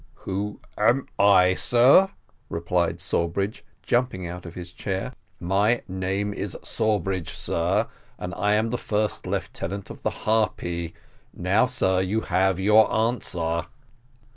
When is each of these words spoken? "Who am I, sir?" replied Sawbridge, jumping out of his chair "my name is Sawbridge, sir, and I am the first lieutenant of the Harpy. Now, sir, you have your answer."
"Who 0.25 0.59
am 0.79 1.05
I, 1.19 1.53
sir?" 1.53 2.09
replied 2.49 2.99
Sawbridge, 2.99 3.63
jumping 3.83 4.25
out 4.25 4.47
of 4.47 4.55
his 4.55 4.71
chair 4.73 5.13
"my 5.39 5.83
name 5.87 6.33
is 6.33 6.57
Sawbridge, 6.63 7.29
sir, 7.29 7.85
and 8.17 8.33
I 8.33 8.55
am 8.55 8.71
the 8.71 8.79
first 8.79 9.27
lieutenant 9.27 9.91
of 9.91 10.01
the 10.01 10.25
Harpy. 10.25 10.95
Now, 11.35 11.67
sir, 11.67 12.01
you 12.01 12.21
have 12.21 12.59
your 12.59 12.91
answer." 12.91 13.67